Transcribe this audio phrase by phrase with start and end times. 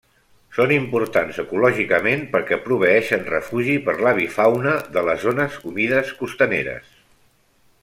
[0.55, 6.91] Són importants ecològicament perquè proveeixen refugi per l'avifauna de les zones humides costaneres.